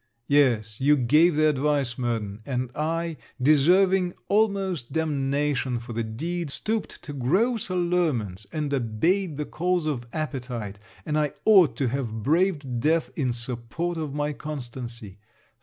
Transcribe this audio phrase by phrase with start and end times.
[0.29, 7.03] Yes, you gave the advice, Murden; and I, deserving almost damnation for the deed, stooped
[7.03, 12.79] to gross allurements, and obeyed the calls of appetite, and I ought to have braved
[12.79, 15.19] death in support of my constancy.